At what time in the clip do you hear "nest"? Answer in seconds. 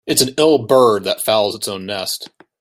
1.85-2.29